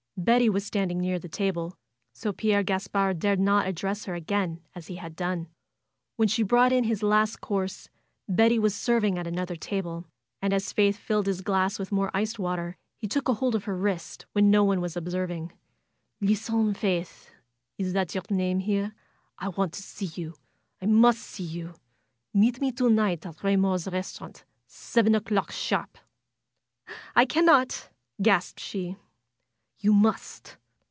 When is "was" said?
0.51-0.63, 8.59-8.75, 14.79-14.95